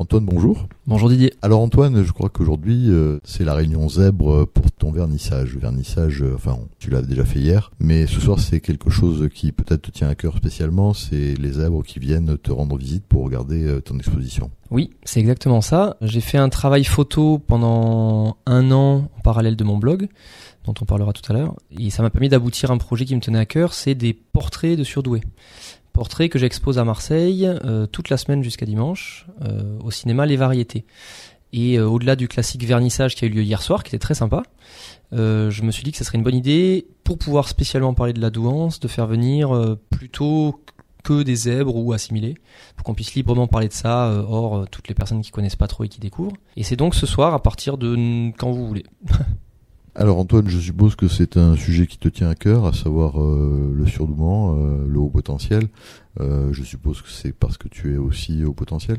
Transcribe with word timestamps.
Antoine, 0.00 0.24
bonjour. 0.24 0.66
Bonjour 0.86 1.10
Didier. 1.10 1.34
Alors 1.42 1.60
Antoine, 1.60 2.04
je 2.04 2.12
crois 2.12 2.30
qu'aujourd'hui 2.30 2.86
euh, 2.88 3.18
c'est 3.22 3.44
la 3.44 3.52
réunion 3.52 3.86
zèbre 3.86 4.46
pour 4.46 4.72
ton 4.72 4.92
vernissage. 4.92 5.58
Vernissage, 5.58 6.22
euh, 6.22 6.32
enfin 6.34 6.58
tu 6.78 6.88
l'as 6.88 7.02
déjà 7.02 7.26
fait 7.26 7.38
hier, 7.38 7.70
mais 7.80 8.06
ce 8.06 8.18
soir 8.18 8.40
c'est 8.40 8.60
quelque 8.60 8.88
chose 8.88 9.28
qui 9.34 9.52
peut-être 9.52 9.82
te 9.82 9.90
tient 9.90 10.08
à 10.08 10.14
cœur 10.14 10.38
spécialement, 10.38 10.94
c'est 10.94 11.34
les 11.34 11.52
zèbres 11.52 11.82
qui 11.82 11.98
viennent 11.98 12.38
te 12.38 12.50
rendre 12.50 12.78
visite 12.78 13.04
pour 13.04 13.24
regarder 13.24 13.62
euh, 13.62 13.82
ton 13.82 13.98
exposition. 13.98 14.50
Oui, 14.70 14.88
c'est 15.04 15.20
exactement 15.20 15.60
ça. 15.60 15.98
J'ai 16.00 16.22
fait 16.22 16.38
un 16.38 16.48
travail 16.48 16.84
photo 16.84 17.38
pendant 17.38 18.38
un 18.46 18.70
an 18.70 19.10
en 19.18 19.20
parallèle 19.22 19.56
de 19.56 19.64
mon 19.64 19.76
blog, 19.76 20.08
dont 20.64 20.74
on 20.80 20.86
parlera 20.86 21.12
tout 21.12 21.30
à 21.30 21.34
l'heure, 21.34 21.56
et 21.78 21.90
ça 21.90 22.02
m'a 22.02 22.08
permis 22.08 22.30
d'aboutir 22.30 22.70
à 22.70 22.74
un 22.74 22.78
projet 22.78 23.04
qui 23.04 23.14
me 23.14 23.20
tenait 23.20 23.38
à 23.38 23.44
cœur, 23.44 23.74
c'est 23.74 23.94
des 23.94 24.14
portraits 24.14 24.78
de 24.78 24.84
surdoués. 24.84 25.20
Portrait 25.92 26.28
que 26.28 26.38
j'expose 26.38 26.78
à 26.78 26.84
Marseille 26.84 27.46
euh, 27.46 27.86
toute 27.86 28.10
la 28.10 28.16
semaine 28.16 28.42
jusqu'à 28.42 28.66
dimanche 28.66 29.26
euh, 29.42 29.78
au 29.82 29.90
cinéma 29.90 30.26
Les 30.26 30.36
Variétés. 30.36 30.84
Et 31.52 31.78
euh, 31.78 31.88
au-delà 31.88 32.14
du 32.14 32.28
classique 32.28 32.64
vernissage 32.64 33.16
qui 33.16 33.24
a 33.24 33.28
eu 33.28 33.30
lieu 33.30 33.42
hier 33.42 33.60
soir, 33.60 33.82
qui 33.82 33.88
était 33.88 33.98
très 33.98 34.14
sympa, 34.14 34.42
je 35.12 35.62
me 35.62 35.72
suis 35.72 35.82
dit 35.82 35.90
que 35.90 35.98
ce 35.98 36.04
serait 36.04 36.18
une 36.18 36.24
bonne 36.24 36.36
idée 36.36 36.86
pour 37.02 37.18
pouvoir 37.18 37.48
spécialement 37.48 37.94
parler 37.94 38.12
de 38.12 38.20
la 38.20 38.30
douance, 38.30 38.78
de 38.78 38.86
faire 38.86 39.08
venir 39.08 39.76
plutôt 39.90 40.62
que 41.02 41.24
des 41.24 41.34
zèbres 41.34 41.74
ou 41.74 41.92
assimilés, 41.92 42.36
pour 42.76 42.84
qu'on 42.84 42.94
puisse 42.94 43.14
librement 43.14 43.48
parler 43.48 43.66
de 43.66 43.72
ça, 43.72 44.12
hors 44.28 44.68
toutes 44.68 44.86
les 44.86 44.94
personnes 44.94 45.20
qui 45.20 45.32
connaissent 45.32 45.56
pas 45.56 45.66
trop 45.66 45.82
et 45.82 45.88
qui 45.88 45.98
découvrent. 45.98 46.36
Et 46.56 46.62
c'est 46.62 46.76
donc 46.76 46.94
ce 46.94 47.06
soir 47.06 47.34
à 47.34 47.42
partir 47.42 47.76
de 47.78 48.30
quand 48.38 48.52
vous 48.52 48.68
voulez. 48.68 48.84
Alors 49.96 50.18
Antoine, 50.18 50.48
je 50.48 50.58
suppose 50.58 50.94
que 50.94 51.08
c'est 51.08 51.36
un 51.36 51.56
sujet 51.56 51.86
qui 51.86 51.98
te 51.98 52.08
tient 52.08 52.28
à 52.28 52.36
cœur, 52.36 52.64
à 52.64 52.72
savoir 52.72 53.20
euh, 53.20 53.72
le 53.74 53.86
surdouement, 53.86 54.54
euh, 54.54 54.86
le 54.86 54.98
haut 55.00 55.08
potentiel. 55.08 55.68
Euh, 56.20 56.52
je 56.52 56.62
suppose 56.62 57.02
que 57.02 57.08
c'est 57.08 57.32
parce 57.32 57.58
que 57.58 57.66
tu 57.66 57.94
es 57.94 57.96
aussi 57.96 58.44
haut 58.44 58.52
potentiel 58.52 58.98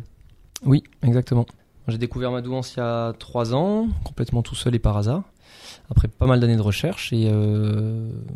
Oui, 0.66 0.84
exactement. 1.02 1.46
J'ai 1.88 1.98
découvert 1.98 2.32
ma 2.32 2.42
douance 2.42 2.76
il 2.76 2.80
y 2.80 2.84
a 2.84 3.14
trois 3.14 3.56
ans, 3.56 3.88
complètement 4.04 4.44
tout 4.44 4.56
seul 4.56 4.76
et 4.76 4.80
par 4.80 4.98
hasard, 4.98 5.24
après 5.90 6.10
pas 6.10 6.26
mal 6.26 6.42
d'années 6.42 6.58
de 6.58 6.62
recherche. 6.62 7.12
Et 7.14 7.32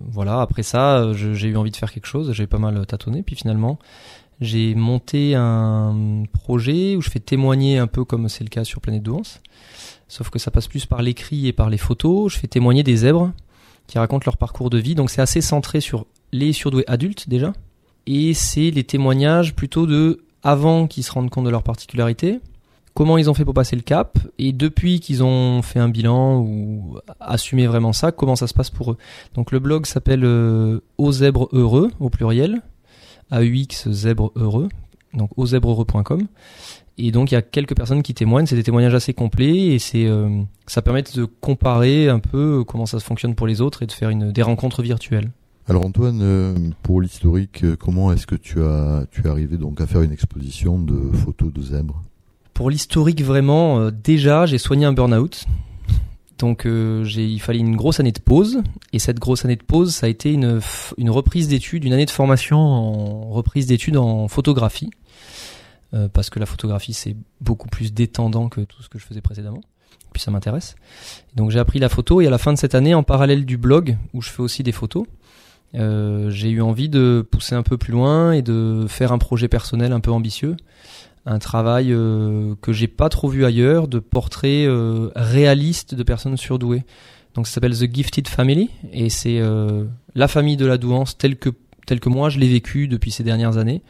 voilà, 0.09 0.41
après 0.41 0.63
ça, 0.63 1.13
j'ai 1.13 1.49
eu 1.49 1.55
envie 1.55 1.71
de 1.71 1.75
faire 1.75 1.91
quelque 1.91 2.07
chose, 2.07 2.31
j'ai 2.31 2.47
pas 2.47 2.57
mal 2.57 2.85
tâtonné, 2.85 3.21
puis 3.21 3.35
finalement, 3.35 3.77
j'ai 4.41 4.75
monté 4.75 5.35
un 5.35 6.23
projet 6.33 6.95
où 6.95 7.01
je 7.01 7.09
fais 7.09 7.19
témoigner 7.19 7.77
un 7.77 7.87
peu 7.87 8.03
comme 8.03 8.29
c'est 8.29 8.43
le 8.43 8.49
cas 8.49 8.63
sur 8.63 8.81
Planète 8.81 9.03
Douance 9.03 9.39
sauf 10.07 10.29
que 10.29 10.39
ça 10.39 10.51
passe 10.51 10.67
plus 10.67 10.85
par 10.85 11.01
l'écrit 11.01 11.47
et 11.47 11.53
par 11.53 11.69
les 11.69 11.77
photos. 11.77 12.33
Je 12.33 12.39
fais 12.39 12.47
témoigner 12.47 12.83
des 12.83 12.97
zèbres 12.97 13.31
qui 13.87 13.99
racontent 13.99 14.23
leur 14.25 14.37
parcours 14.37 14.69
de 14.69 14.77
vie, 14.77 14.95
donc 14.95 15.09
c'est 15.09 15.21
assez 15.21 15.41
centré 15.41 15.79
sur 15.79 16.05
les 16.31 16.53
surdoués 16.53 16.85
adultes 16.87 17.29
déjà, 17.29 17.53
et 18.07 18.33
c'est 18.33 18.71
les 18.71 18.83
témoignages 18.83 19.55
plutôt 19.55 19.85
de 19.85 20.23
avant 20.43 20.87
qu'ils 20.87 21.03
se 21.03 21.11
rendent 21.11 21.29
compte 21.29 21.45
de 21.45 21.49
leur 21.49 21.63
particularité, 21.63 22.39
comment 22.95 23.17
ils 23.17 23.29
ont 23.29 23.35
fait 23.35 23.45
pour 23.45 23.53
passer 23.53 23.75
le 23.75 23.83
cap, 23.83 24.17
et 24.39 24.53
depuis 24.53 24.99
qu'ils 24.99 25.23
ont 25.23 25.61
fait 25.61 25.79
un 25.79 25.89
bilan 25.89 26.39
ou 26.39 26.97
assumé 27.19 27.67
vraiment 27.67 27.93
ça, 27.93 28.11
comment 28.11 28.35
ça 28.35 28.47
se 28.47 28.53
passe 28.55 28.71
pour 28.71 28.91
eux. 28.91 28.97
Donc 29.35 29.51
le 29.51 29.59
blog 29.59 29.85
s'appelle 29.85 30.23
euh, 30.23 30.79
Aux 30.97 31.11
zèbres 31.11 31.47
heureux 31.51 31.91
au 31.99 32.09
pluriel, 32.09 32.61
AUX 33.31 33.89
zèbre 33.89 34.31
heureux, 34.35 34.69
donc 35.13 35.31
auxzèbreheureux.com. 35.37 36.27
Et 36.97 37.11
donc 37.11 37.31
il 37.31 37.33
y 37.33 37.37
a 37.37 37.41
quelques 37.41 37.75
personnes 37.75 38.03
qui 38.03 38.13
témoignent, 38.13 38.45
c'est 38.45 38.55
des 38.55 38.63
témoignages 38.63 38.95
assez 38.95 39.13
complets 39.13 39.57
et 39.57 39.79
c'est 39.79 40.05
euh, 40.05 40.41
ça 40.65 40.81
permet 40.81 41.03
de 41.03 41.25
comparer 41.25 42.07
un 42.07 42.19
peu 42.19 42.63
comment 42.65 42.85
ça 42.85 42.99
fonctionne 42.99 43.35
pour 43.35 43.47
les 43.47 43.59
autres 43.59 43.83
et 43.83 43.85
de 43.85 43.91
faire 43.91 44.09
une 44.09 44.31
des 44.31 44.41
rencontres 44.41 44.81
virtuelles. 44.81 45.31
Alors 45.67 45.83
Antoine, 45.85 46.19
euh, 46.21 46.55
pour 46.83 47.01
l'historique, 47.01 47.63
euh, 47.63 47.75
comment 47.75 48.13
est-ce 48.13 48.27
que 48.27 48.35
tu 48.35 48.61
as 48.61 49.05
tu 49.11 49.23
es 49.23 49.27
arrivé 49.27 49.57
donc 49.57 49.81
à 49.81 49.87
faire 49.87 50.03
une 50.03 50.13
exposition 50.13 50.79
de 50.79 51.11
photos 51.11 51.51
de 51.51 51.61
zèbres 51.61 52.01
Pour 52.53 52.69
l'historique 52.69 53.23
vraiment, 53.23 53.91
déjà 53.91 54.45
j'ai 54.45 54.57
soigné 54.57 54.85
un 54.85 54.93
burn-out. 54.93 55.45
Donc 56.37 56.67
j'ai 57.03 57.25
il 57.25 57.39
fallait 57.39 57.59
une 57.59 57.75
grosse 57.75 57.99
année 57.99 58.11
de 58.11 58.19
pause 58.19 58.61
et 58.91 58.99
cette 58.99 59.19
grosse 59.19 59.45
année 59.45 59.55
de 59.55 59.63
pause 59.63 59.95
ça 59.95 60.07
a 60.07 60.09
été 60.09 60.33
une 60.33 61.09
reprise 61.09 61.47
d'études, 61.47 61.85
une 61.85 61.93
année 61.93 62.05
de 62.05 62.11
formation 62.11 62.57
en 62.57 63.29
reprise 63.29 63.67
d'études 63.67 63.97
en 63.97 64.27
photographie 64.27 64.89
euh, 65.95 66.09
parce 66.09 66.29
que 66.29 66.39
la 66.39 66.45
photographie 66.45 66.93
c'est 66.93 67.15
beaucoup 67.41 67.69
plus 67.69 67.93
détendant 67.93 68.49
que 68.49 68.61
tout 68.61 68.81
ce 68.81 68.89
que 68.89 68.99
je 68.99 69.05
faisais 69.05 69.21
précédemment. 69.21 69.61
Puis 70.13 70.21
ça 70.21 70.31
m'intéresse. 70.31 70.75
Donc 71.35 71.51
j'ai 71.51 71.59
appris 71.59 71.79
la 71.79 71.89
photo 71.89 72.21
et 72.21 72.27
à 72.27 72.29
la 72.29 72.37
fin 72.37 72.53
de 72.53 72.57
cette 72.57 72.75
année, 72.75 72.93
en 72.93 73.03
parallèle 73.03 73.45
du 73.45 73.57
blog 73.57 73.97
où 74.13 74.21
je 74.21 74.29
fais 74.29 74.41
aussi 74.41 74.63
des 74.63 74.71
photos, 74.71 75.05
euh, 75.75 76.29
j'ai 76.29 76.49
eu 76.49 76.61
envie 76.61 76.89
de 76.89 77.25
pousser 77.29 77.55
un 77.55 77.63
peu 77.63 77.77
plus 77.77 77.91
loin 77.91 78.31
et 78.31 78.41
de 78.41 78.85
faire 78.87 79.11
un 79.11 79.17
projet 79.17 79.47
personnel 79.47 79.91
un 79.91 79.99
peu 79.99 80.11
ambitieux, 80.11 80.55
un 81.25 81.39
travail 81.39 81.91
euh, 81.91 82.55
que 82.61 82.71
j'ai 82.71 82.87
pas 82.87 83.09
trop 83.09 83.27
vu 83.27 83.45
ailleurs, 83.45 83.87
de 83.87 83.99
portraits 83.99 84.67
euh, 84.67 85.09
réalistes 85.15 85.95
de 85.95 86.03
personnes 86.03 86.37
surdouées. 86.37 86.83
Donc 87.33 87.47
ça 87.47 87.53
s'appelle 87.53 87.77
The 87.77 87.93
Gifted 87.93 88.27
Family 88.27 88.69
et 88.93 89.09
c'est 89.09 89.41
la 90.15 90.27
famille 90.29 90.55
de 90.55 90.65
la 90.65 90.77
douance 90.77 91.17
telle 91.17 91.35
que 91.35 91.49
tel 91.85 91.99
que 91.99 92.09
moi 92.09 92.29
je 92.29 92.39
l'ai 92.39 92.47
vécu 92.47 92.87
depuis 92.87 93.11
ces 93.11 93.23
dernières 93.23 93.57
années, 93.57 93.81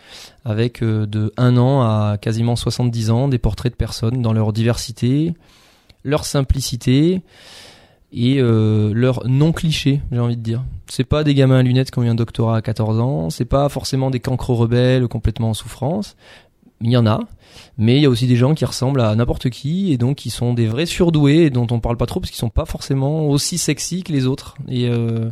avec 0.43 0.83
euh, 0.83 1.05
de 1.05 1.33
1 1.37 1.57
an 1.57 1.81
à 1.81 2.17
quasiment 2.19 2.55
70 2.55 3.09
ans, 3.09 3.27
des 3.27 3.37
portraits 3.37 3.71
de 3.71 3.77
personnes 3.77 4.21
dans 4.21 4.33
leur 4.33 4.53
diversité, 4.53 5.33
leur 6.03 6.25
simplicité 6.25 7.21
et 8.11 8.39
euh, 8.39 8.91
leur 8.93 9.27
non 9.27 9.51
cliché, 9.51 10.01
j'ai 10.11 10.19
envie 10.19 10.37
de 10.37 10.41
dire. 10.41 10.63
C'est 10.87 11.03
pas 11.03 11.23
des 11.23 11.33
gamins 11.33 11.57
à 11.57 11.63
lunettes 11.63 11.91
qui 11.91 11.99
ont 11.99 12.03
eu 12.03 12.09
un 12.09 12.15
doctorat 12.15 12.57
à 12.57 12.61
14 12.61 12.99
ans, 12.99 13.29
c'est 13.29 13.45
pas 13.45 13.67
forcément 13.69 14.11
des 14.11 14.19
cancres 14.19 14.51
rebelles 14.51 15.07
complètement 15.07 15.49
en 15.49 15.53
souffrance, 15.53 16.15
il 16.81 16.91
y 16.91 16.97
en 16.97 17.05
a, 17.05 17.19
mais 17.77 17.97
il 17.97 18.01
y 18.01 18.05
a 18.05 18.09
aussi 18.09 18.27
des 18.27 18.35
gens 18.35 18.53
qui 18.53 18.65
ressemblent 18.65 19.01
à 19.01 19.15
n'importe 19.15 19.49
qui 19.49 19.91
et 19.91 19.97
donc 19.97 20.17
qui 20.17 20.29
sont 20.29 20.53
des 20.53 20.67
vrais 20.67 20.85
surdoués 20.85 21.45
et 21.45 21.49
dont 21.49 21.67
on 21.71 21.79
parle 21.79 21.97
pas 21.97 22.05
trop 22.05 22.19
parce 22.19 22.31
qu'ils 22.31 22.39
sont 22.39 22.49
pas 22.49 22.65
forcément 22.65 23.27
aussi 23.27 23.57
sexy 23.57 24.03
que 24.03 24.11
les 24.11 24.25
autres 24.25 24.55
et, 24.67 24.89
euh, 24.89 25.29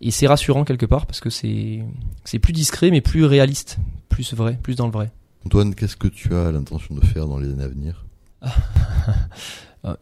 et 0.00 0.10
c'est 0.10 0.26
rassurant 0.26 0.64
quelque 0.64 0.86
part 0.86 1.06
parce 1.06 1.20
que 1.20 1.30
c'est 1.30 1.84
c'est 2.24 2.38
plus 2.38 2.52
discret 2.52 2.90
mais 2.90 3.00
plus 3.00 3.24
réaliste, 3.24 3.78
plus 4.08 4.34
vrai, 4.34 4.58
plus 4.62 4.76
dans 4.76 4.86
le 4.86 4.92
vrai. 4.92 5.10
Antoine, 5.44 5.74
qu'est-ce 5.74 5.96
que 5.96 6.08
tu 6.08 6.34
as 6.34 6.50
l'intention 6.50 6.94
de 6.94 7.04
faire 7.04 7.26
dans 7.26 7.38
les 7.38 7.48
années 7.50 7.64
à 7.64 7.68
venir? 7.68 8.04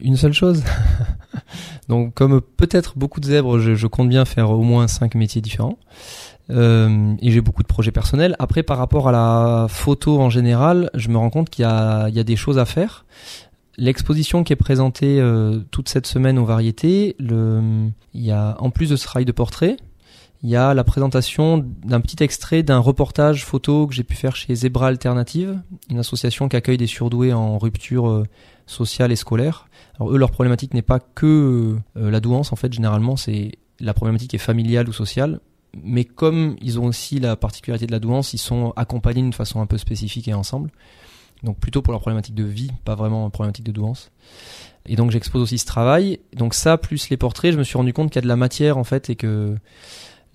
Une 0.01 0.17
seule 0.17 0.33
chose. 0.33 0.63
donc 1.89 2.15
comme 2.15 2.41
peut-être 2.41 2.97
beaucoup 2.97 3.21
de 3.21 3.27
zèbres, 3.27 3.59
je, 3.59 3.75
je 3.75 3.87
compte 3.87 4.09
bien 4.09 4.25
faire 4.25 4.51
au 4.51 4.63
moins 4.63 4.89
cinq 4.89 5.15
métiers 5.15 5.43
différents. 5.43 5.79
Euh, 6.51 7.15
et 7.21 7.31
j'ai 7.31 7.41
beaucoup 7.41 7.63
de 7.63 7.69
projets 7.69 7.93
personnels. 7.93 8.37
Après, 8.39 8.63
par 8.63 8.79
rapport 8.79 9.09
à 9.09 9.13
la 9.13 9.67
photo 9.69 10.21
en 10.21 10.31
général, 10.31 10.91
je 10.95 11.09
me 11.09 11.17
rends 11.17 11.31
compte 11.31 11.51
qu'il 11.51 11.65
y 11.65 11.69
y 11.69 12.21
a 12.21 12.25
des 12.25 12.37
choses 12.37 12.59
à 12.59 12.65
faire. 12.65 13.05
L'exposition 13.77 14.45
qui 14.45 14.53
est 14.53 14.57
présentée 14.57 15.21
euh, 15.21 15.61
toute 15.71 15.89
cette 15.89 16.07
semaine 16.07 16.39
aux 16.39 16.45
variétés, 16.45 17.17
le, 17.19 17.89
il 18.13 18.23
y 18.23 18.31
a 18.31 18.57
en 18.61 18.71
plus 18.71 18.91
de 18.91 18.97
ce 18.97 19.05
travail 19.05 19.25
de 19.25 19.33
portrait, 19.33 19.77
il 20.45 20.51
y 20.51 20.57
a 20.57 20.75
la 20.75 20.85
présentation 20.85 21.65
d'un 21.85 22.01
petit 22.01 22.23
extrait 22.23 22.63
d'un 22.63 22.79
reportage 22.79 23.45
photo 23.45 23.87
que 23.87 23.95
j'ai 23.95 24.05
pu 24.05 24.15
faire 24.15 24.37
chez 24.37 24.55
Zebra 24.55 24.89
Alternative, 24.89 25.59
une 25.91 25.99
association 25.99 26.49
qui 26.49 26.57
accueille 26.57 26.77
des 26.77 26.87
surdoués 26.87 27.33
en 27.33 27.59
rupture 27.59 28.09
euh, 28.09 28.25
sociale 28.67 29.11
et 29.11 29.17
scolaire. 29.17 29.67
Alors 29.97 30.13
eux, 30.13 30.19
leur 30.19 30.31
problématique 30.31 30.75
n'est 30.75 30.83
pas 30.83 31.01
que 31.01 31.77
euh, 31.97 32.11
la 32.11 32.21
douance, 32.21 32.53
en 32.53 32.57
fait, 32.57 32.73
généralement, 32.73 33.17
c'est 33.17 33.53
la 33.81 33.95
problématique 33.95 34.35
est 34.35 34.39
familiale 34.39 34.89
ou 34.89 34.93
sociale 34.93 35.41
mais 35.83 36.05
comme 36.05 36.57
ils 36.61 36.79
ont 36.79 36.87
aussi 36.87 37.19
la 37.21 37.37
particularité 37.37 37.87
de 37.87 37.93
la 37.93 37.99
douance, 37.99 38.33
ils 38.35 38.39
sont 38.39 38.73
accompagnés 38.77 39.23
d'une 39.23 39.33
façon 39.33 39.61
un 39.61 39.67
peu 39.67 39.79
spécifique 39.79 40.29
et 40.29 40.35
ensemble. 40.35 40.71
Donc 41.43 41.59
plutôt 41.59 41.83
pour 41.83 41.93
leur 41.93 42.01
problématique 42.01 42.35
de 42.35 42.45
vie, 42.45 42.71
pas 42.85 42.95
vraiment 42.95 43.29
problématique 43.31 43.65
de 43.65 43.73
douance. 43.73 44.11
Et 44.87 44.97
donc 44.97 45.11
j'expose 45.11 45.43
aussi 45.43 45.59
ce 45.59 45.67
travail. 45.67 46.21
Donc 46.35 46.55
ça, 46.55 46.79
plus 46.79 47.09
les 47.11 47.17
portraits, 47.17 47.53
je 47.53 47.59
me 47.59 47.65
suis 47.65 47.77
rendu 47.77 47.93
compte 47.93 48.11
qu'il 48.11 48.17
y 48.17 48.19
a 48.19 48.23
de 48.23 48.29
la 48.29 48.37
matière 48.37 48.79
en 48.79 48.85
fait 48.85 49.11
et 49.11 49.17
que 49.17 49.57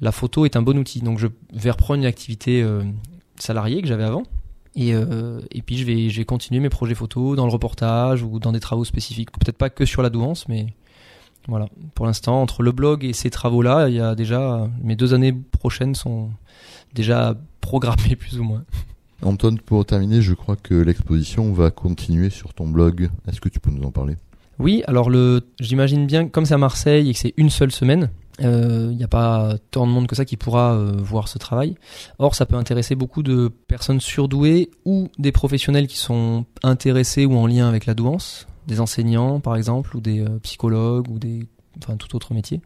la 0.02 0.12
photo 0.12 0.46
est 0.46 0.56
un 0.56 0.62
bon 0.62 0.78
outil. 0.78 1.02
Donc 1.02 1.20
je 1.20 1.28
vais 1.54 1.72
reprendre 1.72 2.00
une 2.00 2.06
activité 2.06 2.62
euh, 2.62 2.84
salariée 3.38 3.82
que 3.82 3.88
j'avais 3.88 4.04
avant. 4.04 4.24
Et, 4.76 4.94
euh, 4.94 5.42
et 5.52 5.62
puis 5.62 5.78
je 5.78 5.86
vais, 5.86 6.10
je 6.10 6.18
vais 6.18 6.26
continuer 6.26 6.60
mes 6.60 6.70
projets 6.70 6.96
photos 6.96 7.36
dans 7.36 7.46
le 7.46 7.52
reportage 7.52 8.22
ou 8.24 8.40
dans 8.40 8.52
des 8.52 8.60
travaux 8.60 8.86
spécifiques. 8.86 9.32
Peut-être 9.32 9.58
pas 9.58 9.70
que 9.70 9.86
sur 9.86 10.02
la 10.02 10.10
douance, 10.10 10.48
mais 10.48 10.68
voilà. 11.50 11.68
Pour 11.96 12.06
l'instant, 12.06 12.42
entre 12.42 12.64
le 12.64 12.72
blog 12.72 13.04
et 13.04 13.14
ces 13.14 13.30
travaux-là, 13.30 13.90
il 13.90 13.96
y 13.96 14.00
a 14.00 14.16
déjà 14.16 14.68
mes 14.82 14.96
deux 14.96 15.14
années 15.14 15.34
prochaines 15.34 15.96
sont 15.96 16.30
déjà 16.94 17.36
programmées 17.62 18.16
plus 18.20 18.40
ou 18.40 18.44
moins. 18.44 18.64
Antoine, 19.22 19.60
pour 19.60 19.86
terminer, 19.86 20.22
je 20.22 20.34
crois 20.34 20.56
que 20.56 20.74
l'exposition 20.74 21.52
va 21.52 21.72
continuer 21.72 22.30
sur 22.30 22.54
ton 22.54 22.68
blog. 22.68 23.10
Est-ce 23.28 23.42
que 23.42 23.50
tu 23.50 23.60
peux 23.60 23.72
nous 23.72 23.84
en 23.84 23.92
parler? 23.92 24.16
Oui, 24.60 24.84
alors 24.88 25.10
le, 25.10 25.42
j'imagine 25.60 26.06
bien, 26.06 26.28
comme 26.28 26.46
c'est 26.46 26.54
à 26.54 26.58
Marseille 26.58 27.10
et 27.10 27.14
que 27.14 27.20
c'est 27.20 27.34
une 27.38 27.50
seule 27.50 27.72
semaine, 27.72 28.10
il 28.40 28.46
euh, 28.46 28.94
n'y 28.94 29.04
a 29.04 29.08
pas 29.08 29.56
tant 29.72 29.86
de 29.86 29.92
monde 29.92 30.08
que 30.08 30.16
ça 30.16 30.26
qui 30.26 30.38
pourra 30.38 30.74
euh, 30.74 30.92
voir 30.98 31.28
ce 31.28 31.38
travail. 31.38 31.76
Or, 32.18 32.36
ça 32.36 32.46
peut 32.46 32.56
intéresser 32.56 32.96
beaucoup 32.96 33.24
de 33.24 33.50
personnes 33.68 34.00
surdouées 34.00 34.70
ou 34.86 35.10
des 35.18 35.32
professionnels 35.32 35.88
qui 35.88 35.98
sont 35.98 36.46
intéressés 36.64 37.26
ou 37.26 37.36
en 37.36 37.48
lien 37.48 37.68
avec 37.68 37.86
la 37.86 37.94
douance, 37.94 38.48
des 38.70 38.80
enseignants 38.80 39.40
par 39.40 39.56
exemple, 39.56 39.96
ou 39.98 40.00
des 40.00 40.22
euh, 40.22 40.40
psychologues, 40.42 41.10
ou 41.10 41.20
des, 41.20 41.46
enfin 41.78 41.98
tout 41.98 42.16
autre 42.16 42.34
métier. 42.34 42.62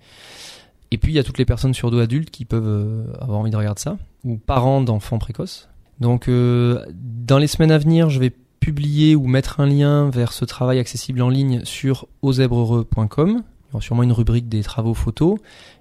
Et 0.91 0.97
puis 0.97 1.11
il 1.11 1.15
y 1.15 1.19
a 1.19 1.23
toutes 1.23 1.39
les 1.39 1.45
personnes 1.45 1.73
surdouées 1.73 2.03
adultes 2.03 2.29
qui 2.29 2.45
peuvent 2.45 2.67
euh, 2.67 3.05
avoir 3.19 3.39
envie 3.39 3.49
de 3.49 3.57
regarder 3.57 3.81
ça, 3.81 3.97
ou 4.23 4.37
parents 4.37 4.81
d'enfants 4.81 5.17
précoces. 5.17 5.69
Donc 5.99 6.27
euh, 6.27 6.85
dans 6.93 7.39
les 7.39 7.47
semaines 7.47 7.71
à 7.71 7.77
venir, 7.77 8.09
je 8.09 8.19
vais 8.19 8.31
publier 8.59 9.15
ou 9.15 9.25
mettre 9.25 9.59
un 9.59 9.65
lien 9.65 10.09
vers 10.09 10.31
ce 10.31 10.45
travail 10.45 10.79
accessible 10.79 11.21
en 11.21 11.29
ligne 11.29 11.65
sur 11.65 12.07
ozèbreheureux.com. 12.21 13.43
Il 13.73 13.77
y 13.77 13.77
aura 13.77 13.81
sûrement 13.81 14.03
une 14.03 14.11
rubrique 14.11 14.47
des 14.47 14.61
travaux 14.61 14.93
photos. 14.93 15.39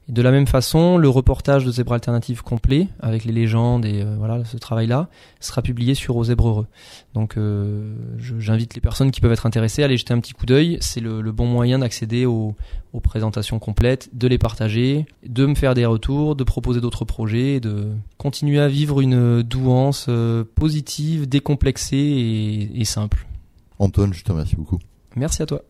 Et 0.09 0.13
de 0.13 0.23
la 0.23 0.31
même 0.31 0.47
façon, 0.47 0.97
le 0.97 1.11
reportage 1.11 1.67
de 1.67 1.71
Zèbre 1.71 1.93
Alternative 1.93 2.43
complet, 2.43 2.89
avec 3.01 3.27
les 3.27 3.33
légendes 3.33 3.85
et 3.85 4.03
euh, 4.03 4.17
voilà 4.17 4.43
ce 4.47 4.57
travail-là, 4.57 5.11
sera 5.41 5.61
publié 5.61 5.95
sur 5.95 6.17
Aux 6.17 6.25
Heureux. 6.25 6.67
Donc 7.13 7.37
euh, 7.37 7.95
j'invite 8.19 8.75
les 8.75 8.81
personnes 8.81 9.11
qui 9.11 9.21
peuvent 9.21 9.33
être 9.33 9.45
intéressées 9.45 9.83
à 9.83 9.85
aller 9.85 9.99
jeter 9.99 10.15
un 10.15 10.21
petit 10.21 10.33
coup 10.33 10.47
d'œil. 10.47 10.79
C'est 10.81 11.01
le, 11.01 11.21
le, 11.21 11.33
bon 11.33 11.45
moyen 11.45 11.81
d'accéder 11.81 12.25
aux, 12.25 12.57
aux, 12.95 13.01
présentations 13.01 13.59
complètes, 13.59 14.09
de 14.15 14.27
les 14.27 14.39
partager, 14.39 15.05
de 15.27 15.45
me 15.45 15.55
faire 15.55 15.75
des 15.75 15.85
retours, 15.85 16.35
de 16.35 16.45
proposer 16.45 16.81
d'autres 16.81 17.05
projets, 17.05 17.61
de 17.61 17.91
continuer 18.17 18.59
à 18.59 18.69
vivre 18.69 19.03
une 19.03 19.43
douance 19.43 20.07
euh, 20.09 20.45
positive, 20.55 21.29
décomplexée 21.29 21.97
et, 21.99 22.81
et 22.81 22.85
simple. 22.87 23.27
Antoine, 23.79 24.15
je 24.15 24.25
te 24.25 24.33
remercie 24.33 24.57
beaucoup. 24.57 24.79
Merci 25.15 25.43
à 25.43 25.47
toi. 25.47 25.63